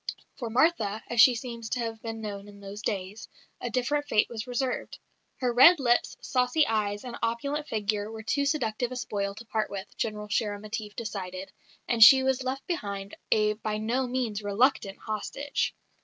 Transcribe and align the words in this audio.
For 0.39 0.49
Martha 0.49 1.03
(as 1.11 1.21
she 1.21 1.35
seems 1.35 1.69
to 1.69 1.79
have 1.79 2.01
been 2.01 2.21
known 2.21 2.47
in 2.47 2.59
those 2.59 2.81
days) 2.81 3.29
a 3.61 3.69
different 3.69 4.07
fate 4.07 4.29
was 4.29 4.47
reserved. 4.47 4.97
Her 5.37 5.53
red 5.53 5.79
lips, 5.79 6.17
saucy 6.21 6.65
eyes, 6.65 7.03
and 7.03 7.17
opulent 7.21 7.67
figure 7.67 8.11
were 8.11 8.23
too 8.23 8.47
seductive 8.47 8.91
a 8.91 8.95
spoil 8.95 9.35
to 9.35 9.45
part 9.45 9.69
with, 9.69 9.95
General 9.97 10.27
Shérémétief 10.27 10.95
decided, 10.95 11.51
and 11.87 12.03
she 12.03 12.23
was 12.23 12.41
left 12.41 12.65
behind, 12.65 13.15
a 13.31 13.53
by 13.53 13.77
no 13.77 14.07
means 14.07 14.41
reluctant 14.41 14.97
hostage. 14.97 15.75